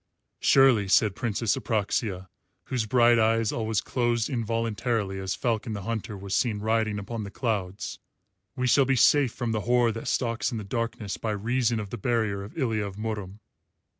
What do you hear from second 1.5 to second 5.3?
Apraxia, whose bright eyes always closed involuntarily